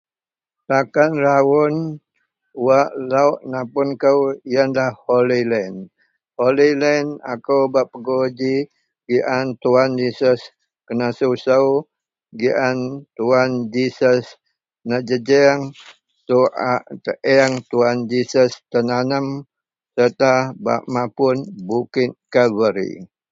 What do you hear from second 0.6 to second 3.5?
takan raun wak lok